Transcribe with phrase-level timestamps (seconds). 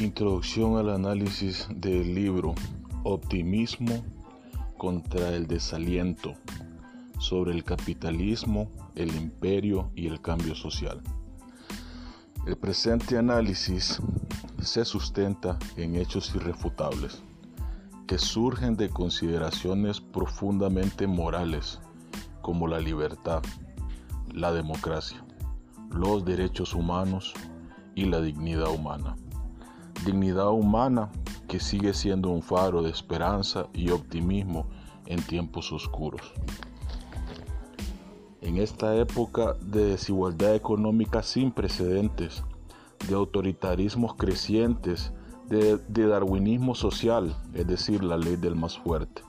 [0.00, 2.54] Introducción al análisis del libro
[3.02, 4.04] Optimismo
[4.76, 6.34] contra el desaliento
[7.18, 11.02] sobre el capitalismo, el imperio y el cambio social.
[12.46, 14.00] El presente análisis
[14.62, 17.20] se sustenta en hechos irrefutables
[18.06, 21.80] que surgen de consideraciones profundamente morales
[22.40, 23.42] como la libertad,
[24.32, 25.24] la democracia,
[25.90, 27.34] los derechos humanos
[27.96, 29.16] y la dignidad humana
[30.08, 31.10] dignidad humana
[31.48, 34.66] que sigue siendo un faro de esperanza y optimismo
[35.04, 36.32] en tiempos oscuros.
[38.40, 42.42] En esta época de desigualdad económica sin precedentes,
[43.06, 45.12] de autoritarismos crecientes,
[45.48, 49.22] de, darwinismo social, es decir, la ley del más fuerte,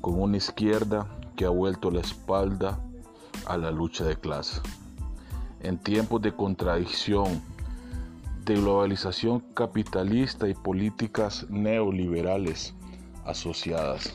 [0.00, 2.78] con una izquierda que ha vuelto la espalda
[3.46, 4.60] a la lucha de clase.
[5.60, 7.42] En tiempos de contradicción,
[8.48, 12.74] de globalización capitalista y políticas neoliberales
[13.26, 14.14] asociadas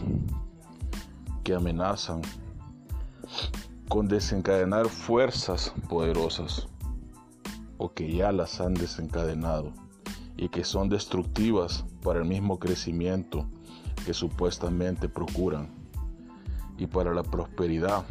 [1.43, 2.23] que amenazan
[3.87, 6.67] con desencadenar fuerzas poderosas
[7.77, 9.71] o que ya las han desencadenado
[10.35, 13.45] y que son destructivas para el mismo crecimiento
[14.03, 15.69] que supuestamente procuran
[16.79, 18.03] y para la prosperidad,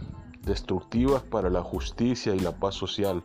[0.42, 3.24] destructivas para la justicia y la paz social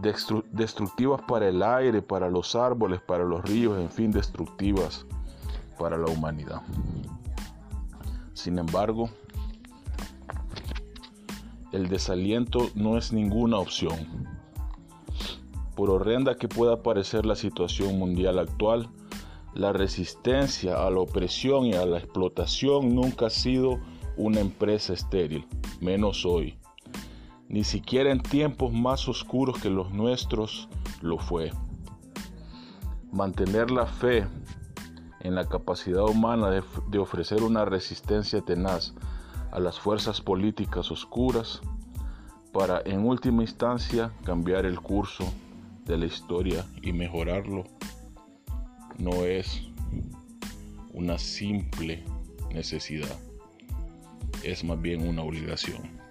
[0.00, 5.06] destructivas para el aire, para los árboles, para los ríos, en fin, destructivas
[5.78, 6.62] para la humanidad.
[8.34, 9.10] Sin embargo,
[11.72, 14.28] el desaliento no es ninguna opción.
[15.74, 18.88] Por horrenda que pueda parecer la situación mundial actual,
[19.54, 23.78] la resistencia a la opresión y a la explotación nunca ha sido
[24.16, 25.46] una empresa estéril,
[25.80, 26.58] menos hoy
[27.48, 30.68] ni siquiera en tiempos más oscuros que los nuestros
[31.00, 31.50] lo fue.
[33.10, 34.26] Mantener la fe
[35.20, 38.94] en la capacidad humana de, ofrecer una resistencia tenaz
[39.50, 41.62] a las fuerzas políticas oscuras
[42.52, 45.24] para en última instancia cambiar el curso
[45.86, 47.64] de la historia y mejorarlo
[48.98, 49.62] no es
[50.92, 52.04] una simple
[52.52, 53.16] necesidad,
[54.42, 56.07] es más bien una obligación.